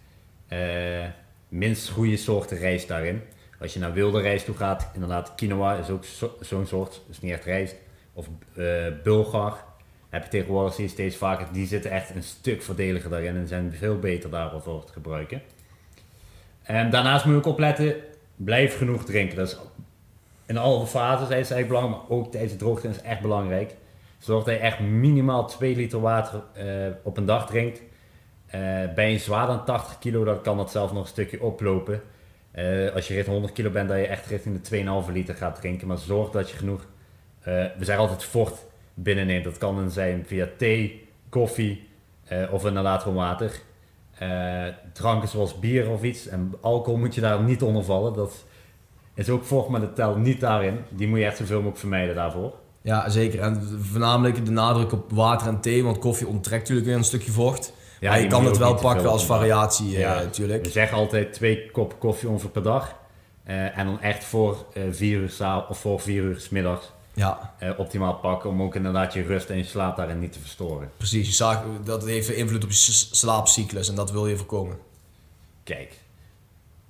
[0.49, 1.05] eh,
[1.49, 3.23] minst goede soorten rijst daarin.
[3.61, 7.21] Als je naar wilde rijst toe gaat, inderdaad, quinoa is ook zo- zo'n soort, dus
[7.21, 7.75] niet echt rijst.
[8.13, 9.65] Of eh bulgar
[10.09, 13.73] heb je tegenwoordig zie steeds vaker, die zitten echt een stuk voordeliger daarin en zijn
[13.79, 15.43] veel beter daarvoor te gebruiken.
[16.63, 17.95] En daarnaast moet je ook opletten,
[18.37, 19.37] blijf genoeg drinken.
[19.37, 19.57] Dat is
[20.47, 23.75] in alle fases is eigenlijk belangrijk, maar ook tijdens de droogte is echt belangrijk.
[24.19, 26.67] Zorg dat je echt minimaal 2 liter water eh,
[27.03, 27.83] op een dag drinkt.
[28.47, 28.61] Eh,
[28.95, 32.03] ben je zwaarder dan 80 kilo, dan kan dat zelf nog een stukje oplopen.
[32.51, 35.57] Eh, als je richting 100 kilo bent, dat je echt richting de 2,5 liter gaat
[35.61, 35.87] drinken.
[35.87, 36.87] Maar zorg dat je genoeg,
[37.43, 39.45] we zeggen altijd fort binnenneemt.
[39.45, 41.89] Dat kan dan zijn via thee, koffie
[42.51, 43.61] of inderdaad gewoon water.
[44.19, 46.27] Eh, dranken zoals bier of iets.
[46.27, 48.13] En alcohol moet je daar niet onder vallen.
[48.13, 48.45] Dat
[49.15, 50.79] is ook vocht, maar dat telt niet daarin.
[50.91, 52.55] Die moet je echt zoveel mogelijk vermijden daarvoor.
[52.87, 53.41] Ja, zeker.
[53.41, 55.85] En voornamelijk de nadruk op water en thee.
[55.85, 57.73] Want koffie onttrekt natuurlijk weer een stukje vocht.
[58.01, 60.15] Ja, maar je kan het wel pakken als variatie eh, Ja.
[60.15, 60.65] natuurlijk.
[60.65, 62.95] We zeggen altijd twee koppen koffie ongeveer per dag.
[63.45, 66.93] Eh, en dan echt voor eh, vier uur s'avonds of voor vier uur 's middags
[67.15, 68.51] Ja, optimaal pakken.
[68.51, 70.91] Om ook inderdaad je rust en je slaap daarin niet te verstoren.
[70.97, 71.27] precies.
[71.27, 72.77] Je zag, dat heeft invloed op je
[73.13, 74.79] slaapcyclus en dat wil je voorkomen.
[75.65, 75.93] Kijk.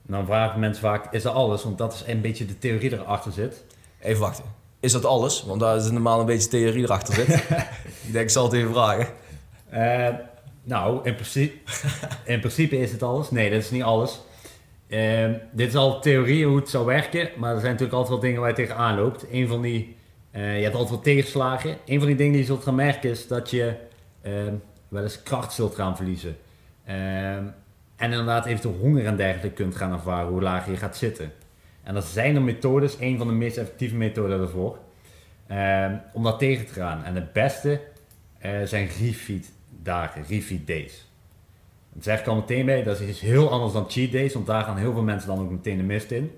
[0.02, 1.62] Dan vragen mensen vaak, is dat alles?
[1.62, 3.64] Want dat is een beetje de theorie erachter zit.
[4.00, 4.44] Even wachten.
[4.86, 5.44] Is dat alles?
[5.44, 7.28] Want daar is normaal een beetje theorie erachter zit.
[8.06, 9.06] ik denk, ik zal het even vragen.
[9.68, 10.14] Eh,
[10.62, 11.54] nou, in principe,
[12.24, 13.30] in principe is het alles.
[13.30, 14.20] Nee, dat is niet alles.
[14.88, 18.20] Ehm, dit is al theorie hoe het zou werken, maar er zijn natuurlijk altijd wel
[18.20, 19.26] dingen waar je tegenaan loopt.
[19.30, 19.96] Een van die,
[20.30, 21.76] eh, je hebt altijd wel tegenslagen.
[21.86, 23.74] Een van die dingen die je zult gaan merken is dat je
[24.22, 24.54] ehm,
[24.88, 26.36] wel eens kracht zult gaan verliezen.
[26.84, 27.44] Ehm,
[27.96, 31.32] en inderdaad eventueel honger en dergelijke kunt gaan ervaren hoe lager je gaat zitten.
[31.86, 34.78] En dat zijn er methodes, een van de meest effectieve methoden daarvoor,
[36.12, 37.04] om dat tegen te gaan.
[37.04, 37.80] En de beste
[38.46, 41.08] uh, zijn refeed dagen, refeed days.
[41.92, 44.64] Dat zeg ik al meteen bij, dat is heel anders dan cheat days, want daar
[44.64, 46.30] gaan heel veel mensen dan ook meteen de mist in.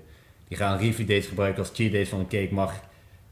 [0.47, 2.73] Die gaan refeed days gebruiken als cheat days van een cake mag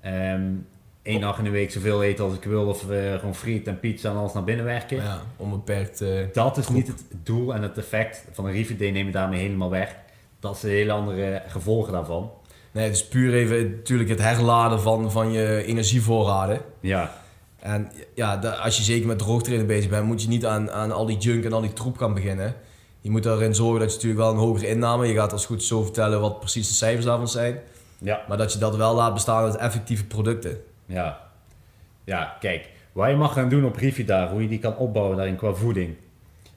[0.06, 0.68] um,
[1.02, 3.80] één dag in de week zoveel eten als ik wil, of uh, gewoon friet en
[3.80, 4.98] pizza en alles naar binnen werken.
[4.98, 6.02] Ja, onbeperkt.
[6.02, 9.12] Uh, dat is niet het doel en het effect van een refeed day neem je
[9.12, 9.96] daarmee helemaal weg.
[10.40, 12.32] Dat een hele andere gevolgen daarvan.
[12.72, 16.62] Nee, het is puur even natuurlijk het herladen van, van je energievoorraden.
[16.80, 17.12] Ja.
[17.60, 21.06] En ja, als je zeker met droogtrainen bezig bent, moet je niet aan, aan al
[21.06, 22.56] die junk en al die troep gaan beginnen.
[23.02, 25.64] Je moet erin zorgen dat je natuurlijk wel een hogere inname, je gaat als goed
[25.64, 27.60] zo vertellen wat precies de cijfers daarvan zijn.
[27.98, 28.22] Ja.
[28.28, 30.58] Maar dat je dat wel laat bestaan uit effectieve producten.
[30.86, 31.20] Ja.
[32.04, 32.70] Ja, kijk.
[32.92, 35.96] Wat je mag gaan doen op Rivida, hoe je die kan opbouwen daarin qua voeding.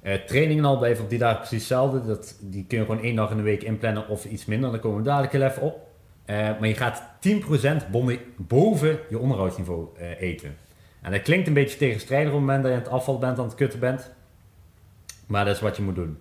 [0.02, 2.06] Uh, trainingen al blijven op die dagen precies hetzelfde.
[2.06, 4.70] Dat, die kun je gewoon één dag in de week inplannen of iets minder.
[4.70, 5.88] Dan komen we dadelijk even op.
[6.26, 7.02] Uh, maar je gaat
[7.84, 7.90] 10%
[8.36, 10.56] boven je onderhoudsniveau uh, eten.
[11.02, 13.38] En dat klinkt een beetje tegenstrijdig op het moment dat je aan het afval bent,
[13.38, 14.10] aan het kutten bent.
[15.26, 16.18] Maar dat is wat je moet doen.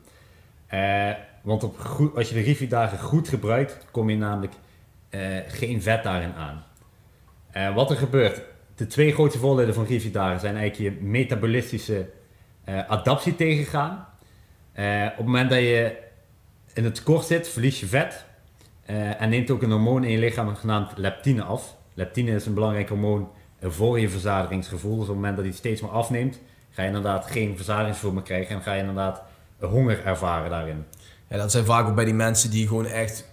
[1.42, 1.78] Want op
[2.16, 4.54] als je de Rivi-dagen goed gebruikt, kom je namelijk
[5.48, 6.64] geen vet daarin aan.
[7.74, 8.42] Wat er gebeurt,
[8.76, 12.10] de twee grootste voordelen van Rivi-dagen zijn eigenlijk je metabolistische
[12.88, 14.08] adaptie tegengaan.
[15.12, 15.98] op het moment dat je
[16.74, 18.26] in het tekort zit, verlies je vet.
[18.86, 21.76] en neemt ook een hormoon in je lichaam genaamd leptine af.
[21.94, 23.30] Leptine is een belangrijk hormoon
[23.62, 24.92] voor je verzadigingsgevoel.
[24.92, 28.24] Dus op het moment dat hij steeds meer afneemt, ga je inderdaad geen verzadigingsgevoel meer
[28.24, 29.22] krijgen en ga je inderdaad
[29.60, 30.86] honger ervaren daarin.
[31.28, 33.26] Ja, dat zijn vaak ook bij die mensen die gewoon echt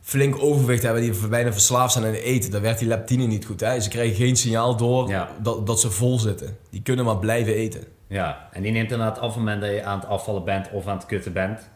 [0.00, 2.50] flink overwicht hebben, die bijna verslaafd zijn aan het eten.
[2.50, 3.60] Dan werkt die leptine niet goed.
[3.60, 3.80] Hè?
[3.80, 6.56] Ze krijgen geen signaal door dat, dat ze vol zitten.
[6.70, 7.84] Die kunnen maar blijven eten.
[8.06, 10.70] Ja, en die neemt inderdaad af op het moment dat je aan het afvallen bent
[10.70, 11.70] of aan het kutten bent.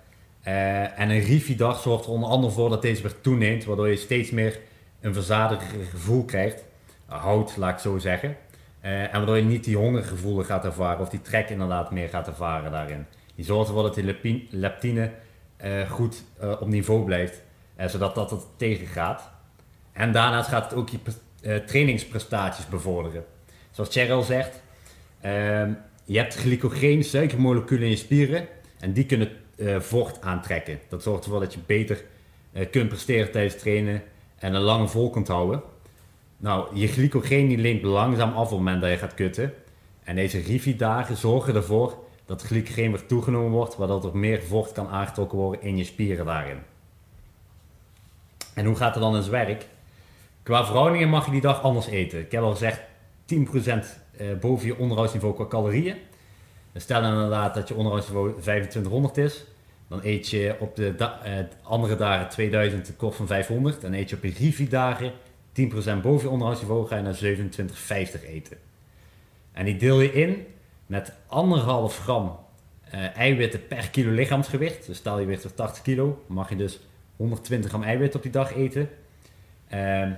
[0.47, 3.97] Uh, en een Rifi-dag zorgt er onder andere voor dat deze weer toeneemt, waardoor je
[3.97, 4.59] steeds meer
[5.01, 6.65] een verzadiger gevoel krijgt
[7.07, 8.37] houdt, laat ik zo zeggen.
[8.85, 12.27] Uh, en waardoor je niet die hongergevoelens gaat ervaren of die trek inderdaad meer gaat
[12.27, 13.07] ervaren daarin.
[13.35, 15.11] Je zorgt ervoor dat die leptine
[15.65, 16.25] uh, goed
[16.61, 17.43] op niveau blijft,
[17.87, 19.31] zodat dat het tegengaat.
[19.93, 23.25] En daarnaast gaat het ook je trainingsprestaties bevorderen.
[23.71, 24.63] Zoals Cheryl zegt,
[25.21, 25.73] ehm,
[26.11, 28.47] je hebt glycogeen, suikermoleculen in je spieren
[28.79, 29.31] en die kunnen
[29.79, 30.79] vocht aantrekken.
[30.89, 32.05] Dat zorgt ervoor dat je beter
[32.71, 34.03] kunt presteren tijdens trainen
[34.39, 35.63] en een lange vol kunt houden.
[36.37, 39.53] Nou, je glycogeen die leent langzaam af op het moment dat je gaat kutten.
[40.05, 44.89] En deze Rivi-dagen zorgen ervoor dat glycogeen weer toegenomen wordt, waardoor er meer vocht kan
[44.89, 46.59] aangetrokken worden in je spieren daarin.
[48.55, 49.67] En hoe gaat het dan in zijn werk?
[50.43, 52.21] Qua verhoudingen mag je die dag anders eten.
[52.21, 52.87] Ik heb al gezegd, 10%
[53.25, 54.10] eh,
[54.41, 55.97] boven je onderhoudsniveau qua calorieën.
[56.75, 59.45] Stel inderdaad dat je onderhoudsniveau 2500 is.
[59.89, 63.81] Dan eet je op de eh, andere dagen 2000 tekort van 500.
[63.81, 65.13] Dan eet je op je Rivi-dagen 10%
[66.03, 67.19] boven je onderhoudsniveau ga je naar
[68.19, 68.57] 27,50 eten.
[69.53, 70.47] En die deel je in
[70.87, 72.39] met anderhalf gram
[72.95, 74.87] uh, eiwitten per kilo lichaamsgewicht.
[74.87, 76.81] Dus stel je weegt 80 kilo, mag je dus
[77.17, 78.89] 120 gram eiwit op die dag eten.
[79.75, 80.09] Uh,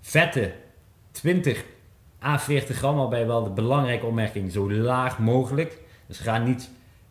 [0.00, 0.52] vetten
[1.10, 1.64] 20
[2.24, 5.78] à 40 gram, waarbij wel de belangrijke opmerking zo laag mogelijk.
[6.06, 6.70] Dus ga niet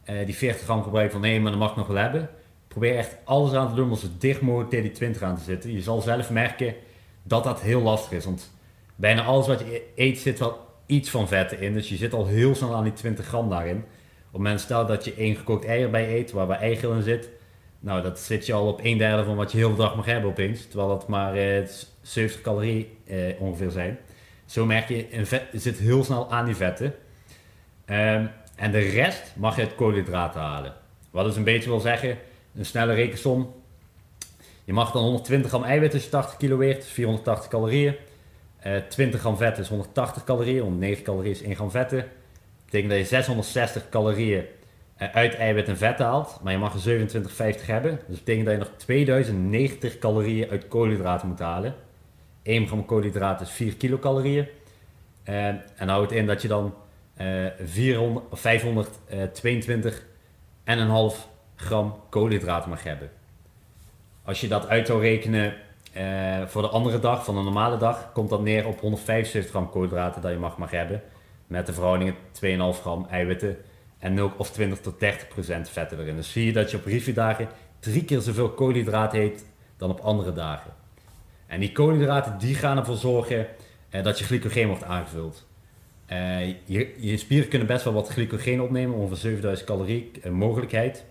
[0.09, 2.29] uh, die 40 gram gebruiken van nee, maar dat mag ik nog wel hebben.
[2.67, 5.43] Probeer echt alles aan te doen om zo dicht mogelijk tegen die 20 aan te
[5.43, 5.71] zitten.
[5.71, 6.73] Je zal zelf merken
[7.23, 8.25] dat dat heel lastig is.
[8.25, 8.51] Want
[8.95, 11.73] bijna alles wat je eet zit wel iets van vetten in.
[11.73, 13.77] Dus je zit al heel snel aan die 20 gram daarin.
[13.77, 13.83] Op
[14.37, 17.29] het moment stel dat je één gekookt eier bij eet, waar bij eigeel in zit.
[17.79, 20.05] Nou, dat zit je al op een derde van wat je heel de dag mag
[20.05, 20.67] hebben opeens.
[20.67, 21.67] Terwijl dat maar eh,
[22.01, 23.97] 70 calorieën eh, ongeveer zijn.
[24.51, 26.85] Zo merk je, een zit heel snel aan die vetten.
[27.85, 30.73] Um, en de rest mag je uit koolhydraten halen.
[31.11, 32.17] Wat dus een beetje wil zeggen,
[32.55, 33.53] een snelle rekensom.
[34.63, 37.95] Je mag dan 120 gram eiwit als je 80 kilo weegt, 480 calorieën.
[38.65, 41.99] Uh, eh, 20 gram vet is 180 calorieën, 109 calorieën is 1 gram vetten.
[41.99, 44.45] Dat betekent dat je 660 calorieën
[45.01, 47.91] uh, uit eiwit en vet haalt, maar je mag er 2750 hebben.
[47.91, 51.75] Dus dat betekent dat je nog 2090 calorieën uit koolhydraten moet halen.
[52.43, 54.47] 1 gram koolhydraten is 4 kilocalorieën.
[55.29, 56.73] Uh, en houdt in dat je dan
[57.63, 60.05] 400, 522
[60.63, 63.09] en een half gram koolhydraten mag hebben.
[64.23, 65.53] Als je dat uit zou rekenen
[65.97, 69.69] uh, voor de andere dag, van de normale dag, komt dat neer op 175 gram
[69.69, 71.01] koolhydraten dat je mag, mag hebben.
[71.47, 72.15] Met de verhoudingen
[72.75, 73.57] 2,5 gram eiwitten
[73.99, 76.15] en 0 of 20 tot 30 procent vetten erin.
[76.15, 77.47] Dus zie je dat je op dagen
[77.79, 79.45] drie keer zoveel koolhydraten eet
[79.77, 80.80] dan op andere dagen.
[81.51, 83.47] En die koolhydraten die gaan ervoor zorgen
[83.89, 85.45] eh, dat je glycogeen wordt aangevuld.
[86.05, 91.03] Eh, je, je spieren kunnen best wel wat glycogeen opnemen, ongeveer 7000 calorieën uh, mogelijkheid.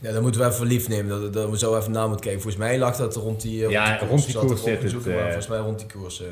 [0.00, 1.08] Ja, dat moeten we even lief nemen.
[1.20, 2.42] Dat, dat we zo even na moeten kijken.
[2.42, 4.92] Volgens mij lag dat rond die, uh, ja, rond die koers zit het.
[4.92, 6.22] volgens mij rond die koers.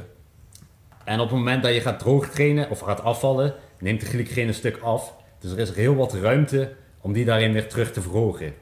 [1.04, 4.48] En op het moment dat je gaat droog trainen of gaat afvallen, neemt de glycogeen
[4.48, 5.14] een stuk af.
[5.38, 8.54] Dus er is heel wat ruimte om die daarin weer terug te verhogen.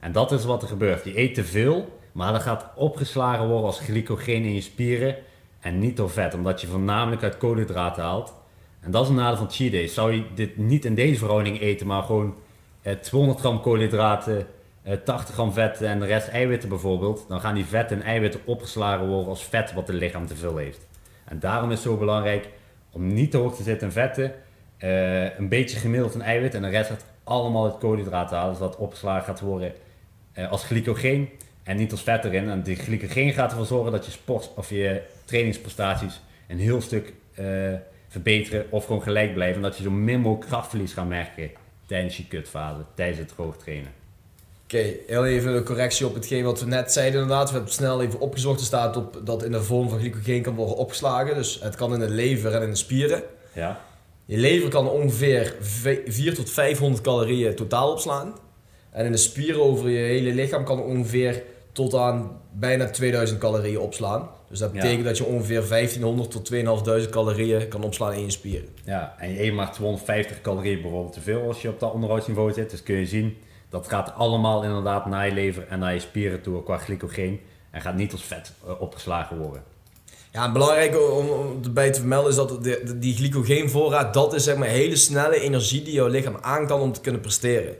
[0.00, 1.04] En dat is wat er gebeurt.
[1.04, 5.16] Je eet te veel, maar dat gaat opgeslagen worden als glycogeen in je spieren
[5.60, 8.34] en niet door vet, omdat je voornamelijk uit koolhydraten haalt.
[8.80, 9.94] En dat is een nadeel van cheat days.
[9.94, 12.34] Zou je dit niet in deze verhouding eten, maar gewoon
[12.82, 14.46] eh, 200 gram koolhydraten,
[14.82, 18.40] eh, 80 gram vet en de rest eiwitten bijvoorbeeld, dan gaan die vetten en eiwitten
[18.44, 20.86] opgeslagen worden als vet wat het lichaam te veel heeft.
[21.24, 22.48] En daarom is het zo belangrijk
[22.90, 24.32] om niet te hoog te zitten in vetten,
[24.78, 28.76] uh, een beetje gemiddeld in eiwit en de rest gaat allemaal uit koolhydraten halen, zodat
[28.76, 29.72] opgeslagen gaat worden
[30.34, 31.28] uh, als glycogeen
[31.66, 32.48] en niet als vet erin.
[32.48, 37.12] En die glycogeen gaat ervoor zorgen dat je sport of je trainingsprestaties een heel stuk
[37.38, 37.72] uh,
[38.08, 39.56] verbeteren of gewoon gelijk blijven.
[39.56, 41.50] En dat je zo min mogelijk krachtverlies gaat merken
[41.86, 43.90] tijdens je kutfase, tijdens het droog trainen.
[44.64, 47.48] Oké, okay, heel even een correctie op hetgeen wat we net zeiden inderdaad.
[47.48, 48.60] We hebben snel even opgezocht.
[48.60, 51.34] Er staat op dat in de vorm van glycogeen kan worden opgeslagen.
[51.34, 53.22] Dus het kan in de lever en in de spieren.
[53.52, 53.80] Ja.
[54.24, 55.54] Je lever kan ongeveer
[56.06, 58.34] 4 tot 500 calorieën totaal opslaan.
[58.90, 61.42] En in de spieren over je hele lichaam kan ongeveer
[61.76, 64.28] tot aan bijna 2000 calorieën opslaan.
[64.48, 65.04] Dus dat betekent ja.
[65.06, 68.68] dat je ongeveer 1500 tot 2500 calorieën kan opslaan in je spieren.
[68.84, 72.52] Ja, en je eet maar 250 calorieën bijvoorbeeld te veel als je op dat onderhoudsniveau
[72.52, 72.70] zit.
[72.70, 73.36] Dus kun je zien,
[73.68, 77.40] dat gaat allemaal inderdaad naar je lever en naar je spieren toe qua glycogeen.
[77.70, 79.62] En gaat niet als vet opgeslagen worden.
[80.32, 84.44] Ja, belangrijk om, om erbij te vermelden is dat de, de, die glycogeenvoorraad, dat is
[84.44, 87.74] zeg maar hele snelle energie die jouw lichaam aan kan om te kunnen presteren.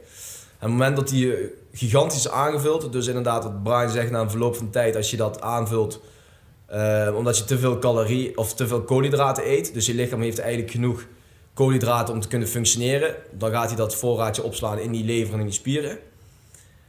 [0.59, 1.35] Het moment dat die
[1.73, 5.17] gigantisch is aangevuld, dus inderdaad wat Brian zegt na een verloop van tijd, als je
[5.17, 6.01] dat aanvult
[6.73, 10.39] uh, omdat je te veel calorie of te veel koolhydraten eet, dus je lichaam heeft
[10.39, 11.07] eigenlijk genoeg
[11.55, 15.41] koolhydraten om te kunnen functioneren, dan gaat hij dat voorraadje opslaan in die lever en
[15.41, 15.99] in die spieren.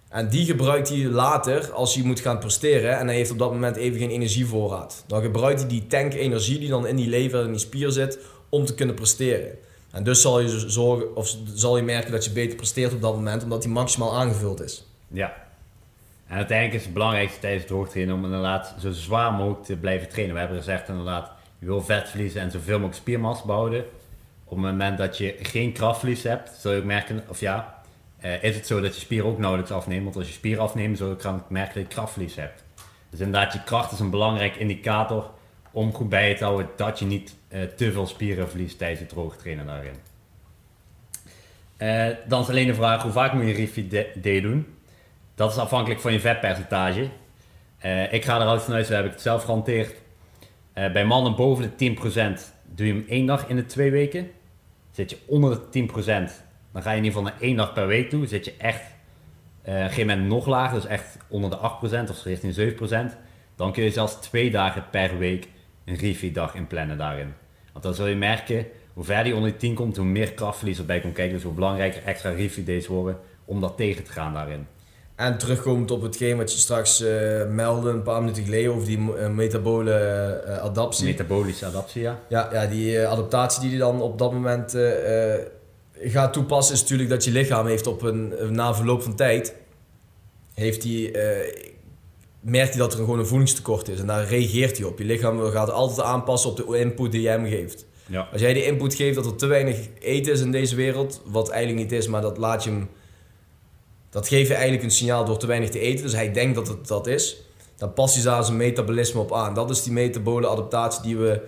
[0.09, 3.51] En die gebruikt hij later als hij moet gaan presteren en hij heeft op dat
[3.51, 5.03] moment even geen energievoorraad.
[5.07, 8.19] Dan gebruikt hij die tank energie die dan in die lever en die spier zit
[8.49, 9.57] om te kunnen presteren.
[9.91, 13.15] En dus zal je, zorgen, of zal je merken dat je beter presteert op dat
[13.15, 14.85] moment omdat die maximaal aangevuld is.
[15.07, 15.33] Ja.
[16.27, 20.09] En uiteindelijk is het belangrijkste tijdens het droogtrainen om inderdaad zo zwaar mogelijk te blijven
[20.09, 20.33] trainen.
[20.33, 23.85] We hebben gezegd inderdaad, je wil vet verliezen en zoveel mogelijk spiermassa behouden.
[24.43, 27.81] Op het moment dat je geen krachtverlies hebt, zul je ook merken, of ja,
[28.23, 30.03] uh, is het zo dat je spier ook nauwelijks afneemt.
[30.03, 32.63] Want als je spier afneemt, zul je merken dat je krachtverlies hebt.
[33.09, 35.29] Dus inderdaad, je kracht is een belangrijk indicator
[35.77, 39.09] om goed bij te houden dat je niet uh, te veel spieren verliest tijdens het
[39.09, 39.95] droog trainen daarin.
[41.77, 44.67] Uh, dan is alleen de vraag, hoe vaak moet je Refeed Day doen?
[45.35, 47.09] Dat is afhankelijk van je vetpercentage.
[48.11, 49.95] ik ga eruit vanuit, zo heb ik het zelf gehanteerd.
[50.73, 51.95] bij mannen boven de
[52.37, 54.31] 10% doe je hem één dag in de twee weken.
[54.91, 55.93] Zit je onder de 10%,
[56.71, 58.27] dan ga je in ieder geval naar één dag per week toe.
[58.27, 58.83] Zit je echt
[59.61, 62.75] op een gegeven moment nog lager, dus echt onder de 8% of richting
[63.13, 63.17] 7%.
[63.55, 65.47] Dan kun je zelfs twee dagen per week
[65.87, 67.33] een refeed dag inplannen daarin.
[67.71, 70.77] Want dan zul je merken, hoe verder je onder die 10 komt, hoe meer krachtverlies
[70.77, 71.33] erbij komt kijken.
[71.33, 74.67] Dus hoe belangrijker extra refeed days worden om dat tegen te gaan daarin.
[75.15, 78.97] En terugkomend op hetgeen wat je straks uh, meldde een paar minuten geleden over die
[78.97, 81.05] uh, metabole uh, adaptie.
[81.05, 82.19] Metabolische adaptie, ja.
[82.29, 84.77] Ja, ja die adaptatie die je dan op dat moment
[86.01, 89.55] gaat toepassen is natuurlijk dat je lichaam heeft op een, na verloop van tijd,
[90.53, 91.11] heeft die,
[92.49, 94.99] merkt hij dat er gewoon een voedingstekort is en daar reageert hij op.
[94.99, 97.85] Je lichaam gaat altijd aanpassen op de input die jij hem geeft.
[98.05, 98.27] Ja.
[98.31, 101.49] Als jij de input geeft dat er te weinig eten is in deze wereld, wat
[101.49, 102.89] eigenlijk niet is, maar dat laat je hem
[104.09, 106.03] dat geeft je eigenlijk een signaal door te weinig te eten.
[106.03, 107.41] Dus hij denkt dat het dat is.
[107.77, 109.53] Dan past hij daar zijn metabolisme op aan.
[109.53, 111.41] Dat is die metabole adaptatie die we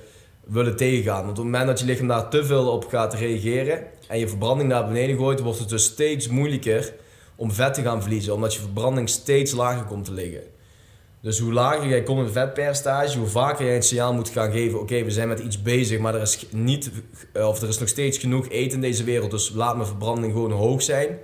[0.46, 1.26] willen tegengaan.
[1.26, 4.28] Want op het moment dat je lichaam daar te veel op gaat reageren en je
[4.28, 6.94] verbranding naar beneden gooit, wordt het dus steeds moeilijker
[7.36, 8.34] om vet te gaan verliezen.
[8.34, 10.44] Omdat je verbranding steeds lager komt te liggen.
[11.22, 14.80] Dus hoe lager jij komt in vetpercentage, hoe vaker jij een signaal moet gaan geven:
[14.80, 16.92] oké, we zijn met iets bezig, maar er is, niet,
[17.34, 20.52] of er is nog steeds genoeg eten in deze wereld, dus laat mijn verbranding gewoon
[20.52, 21.18] hoog zijn.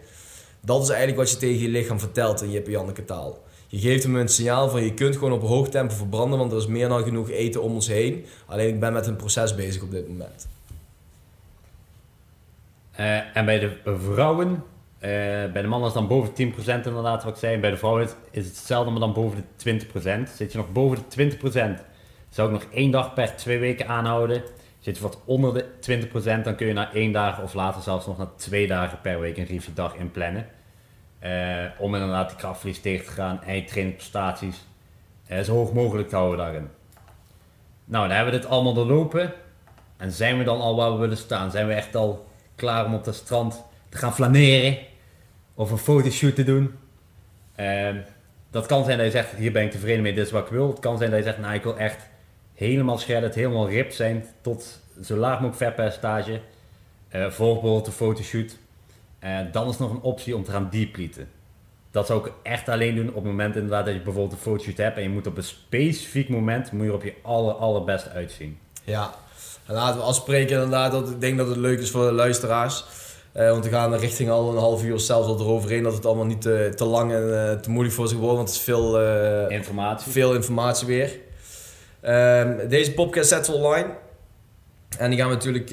[0.61, 3.43] Dat is eigenlijk wat je tegen je lichaam vertelt in je Janneke taal.
[3.67, 6.57] Je geeft hem een signaal van je kunt gewoon op hoog tempo verbranden, want er
[6.57, 8.25] is meer dan genoeg eten om ons heen.
[8.45, 10.47] Alleen ik ben met een proces bezig op dit moment.
[12.99, 14.63] Uh, en bij de vrouwen,
[15.53, 17.57] bij de mannen is dan boven 10% inderdaad wat ik zei.
[17.57, 19.85] Bij de vrouwen is het hetzelfde, maar dan boven de
[20.27, 20.29] 20%.
[20.35, 21.83] Zit je nog boven de 20%,
[22.29, 24.43] zou ik nog één dag per twee weken aanhouden.
[24.79, 25.65] Zit je wat onder de
[26.39, 29.19] 20%, dan kun je na één dag of later zelfs nog na twee dagen per
[29.19, 30.47] week een dag inplannen.
[31.19, 34.65] Eh, om inderdaad die krachtverlies tegen te gaan en je trainingsprestaties
[35.27, 36.69] eh, zo hoog mogelijk te houden daarin.
[37.85, 39.33] Nou, dan hebben we dit allemaal doorlopen.
[39.97, 41.51] En zijn we dan al waar we willen staan?
[41.51, 44.77] Zijn we echt al klaar om op het strand te gaan flaneren?
[45.55, 46.71] Of een fotoshoot te doen?
[47.55, 47.97] Ehm,
[48.51, 50.51] dat kan zijn dat je zegt, hier ben ik tevreden mee, dit is wat ik
[50.51, 50.67] wil.
[50.67, 52.09] Het kan zijn dat je zegt, nou ik wil echt
[52.53, 56.31] helemaal shredded, helemaal ripped zijn tot zo laag mogelijk vetpercentage.
[56.31, 58.57] Uh, voor bijvoorbeeld een fotoshoot.
[59.23, 61.27] Uh, dan is nog een optie om te gaan depleten.
[61.91, 64.77] Dat zou ik echt alleen doen op het moment inderdaad dat je bijvoorbeeld een fotoshoot
[64.77, 68.57] hebt en je moet op een specifiek moment moet je op je aller, allerbeste uitzien.
[68.83, 69.13] Ja,
[69.65, 72.85] en laten we afspreken inderdaad dat ik denk dat het leuk is voor de luisteraars.
[73.37, 76.25] Uh, want we gaan richting al een half uur zelfs al eroverheen dat het allemaal
[76.25, 79.01] niet te, te lang en uh, te moeilijk voor zich wordt, want het is veel,
[79.01, 80.11] uh, informatie.
[80.11, 81.19] veel informatie weer.
[82.01, 83.87] Ehm, deze podcast zetten we online.
[84.97, 85.69] En die gaan we natuurlijk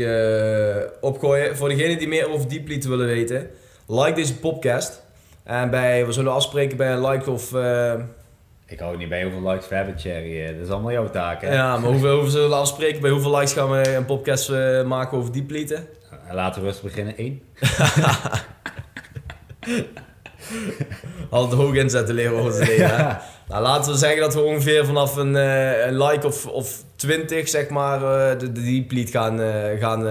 [1.01, 1.57] opgooien.
[1.57, 3.51] Voor degenen die meer over Deeplead willen weten,
[3.87, 5.03] like deze podcast.
[5.45, 7.55] En bij, we zullen afspreken bij een like of
[8.67, 10.57] ik hou niet bij hoeveel likes we hebben, Thierry.
[10.57, 11.55] Dat is allemaal jouw taak, hè?
[11.55, 13.01] Ja, maar hoeveel, hoeveel zullen we afspreken?
[13.01, 14.51] Bij hoeveel likes gaan we een podcast
[14.85, 15.87] maken over dieplieten?
[16.31, 17.15] Laten we rustig beginnen.
[17.17, 17.43] Eén.
[21.31, 23.19] Altijd hoog inzetten leren over te leren.
[23.49, 27.49] Nou, laten we zeggen dat we ongeveer vanaf een, uh, een like of, of 20,
[27.49, 29.41] zeg maar, uh, de, de deep gaan,
[29.79, 30.09] gaan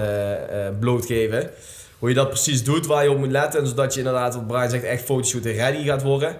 [0.78, 1.50] blootgeven.
[1.98, 3.66] Hoe je dat precies doet, waar je op moet letten.
[3.66, 6.36] Zodat je inderdaad, wat Brian zegt, echt fotoshoot ready gaat worden.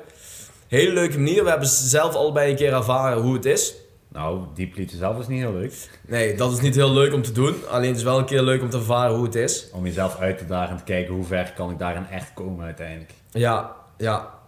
[0.69, 1.45] Hele leuke manier.
[1.45, 3.75] We hebben zelf allebei een keer ervaren hoe het is.
[4.13, 6.01] Nou, dieplieten zelf is niet heel leuk.
[6.07, 7.55] Nee, dat is niet heel leuk om te doen.
[7.69, 9.69] Alleen het is wel een keer leuk om te ervaren hoe het is.
[9.73, 12.65] Om jezelf uit te dagen en te kijken hoe ver kan ik daarin echt komen
[12.65, 13.13] uiteindelijk.
[13.31, 14.41] Ja, ja.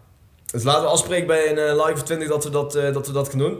[0.53, 3.13] Dus laten we afspreken bij een uh, live 20 dat we dat, uh, dat we
[3.13, 3.59] dat gaan doen.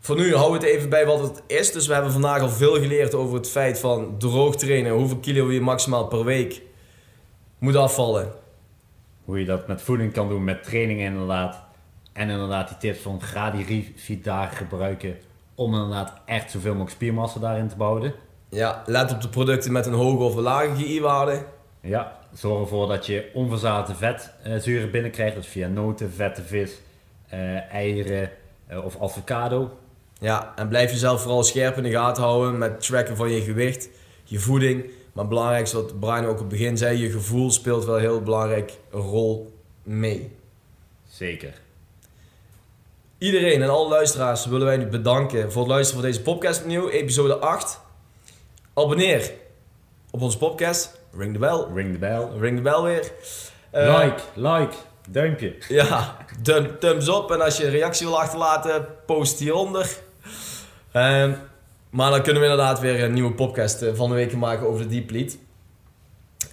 [0.00, 1.72] Voor nu houden we het even bij wat het is.
[1.72, 4.92] Dus we hebben vandaag al veel geleerd over het feit van droog trainen.
[4.92, 6.62] Hoeveel kilo je maximaal per week
[7.58, 8.32] moet afvallen.
[9.24, 11.63] Hoe je dat met voeding kan doen, met training inderdaad.
[12.14, 15.16] En inderdaad die tips van ga die refeed dagen gebruiken
[15.54, 18.14] om inderdaad echt zoveel mogelijk spiermassa daarin te bouwen.
[18.48, 21.44] Ja, let op de producten met een hoge of een lage GI-waarde.
[21.80, 25.36] Ja, zorg ervoor dat je onverzadigde vetzuren binnenkrijgt.
[25.36, 26.72] Dus via noten, vette vis,
[27.32, 28.30] uh, eieren
[28.70, 29.78] uh, of avocado.
[30.18, 33.88] Ja, en blijf jezelf vooral scherp in de gaten houden met tracken van je gewicht,
[34.24, 34.82] je voeding.
[34.82, 38.00] Maar het belangrijkste wat Brian ook op het begin zei, je gevoel speelt wel een
[38.00, 40.30] heel belangrijk rol mee.
[41.08, 41.62] Zeker.
[43.18, 46.88] Iedereen en alle luisteraars willen wij nu bedanken voor het luisteren van deze podcast opnieuw,
[46.88, 47.80] episode 8.
[48.74, 49.32] Abonneer
[50.10, 51.00] op onze podcast.
[51.16, 51.64] Ring the bell.
[51.74, 52.28] Ring the bell.
[52.38, 53.12] Ring the bell weer.
[53.74, 54.74] Uh, like, like,
[55.08, 55.54] duimpje.
[55.68, 56.16] Ja,
[56.78, 57.30] thumbs up.
[57.30, 59.96] En als je een reactie wil achterlaten, post hieronder.
[60.92, 61.32] Uh,
[61.90, 64.82] maar dan kunnen we inderdaad weer een nieuwe podcast uh, van de week maken over
[64.82, 65.36] de Deep Lead.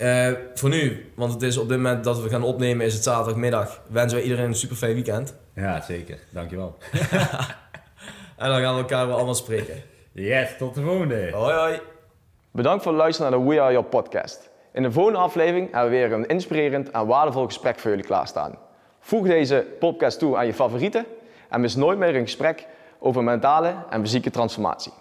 [0.02, 3.04] Uh, voor nu, want het is op dit moment dat we gaan opnemen, is het
[3.04, 3.82] zaterdagmiddag.
[3.88, 5.36] Wensen wij iedereen een super fijn weekend.
[5.54, 6.20] Ja, zeker.
[6.30, 6.78] Dankjewel.
[8.38, 9.84] en dan gaan we elkaar weer allemaal spreken.
[10.12, 11.32] Yes, tot de volgende.
[11.32, 11.80] Hoi hoi.
[12.52, 14.50] Bedankt voor het luisteren naar de We Are Your podcast.
[14.74, 18.58] In de volgende aflevering hebben we weer een inspirerend en waardevol gesprek voor jullie klaarstaan.
[19.00, 21.06] Voeg deze podcast toe aan je favorieten
[21.50, 22.68] en mis nooit meer een gesprek
[23.00, 24.92] over mentale en fysieke transformatie.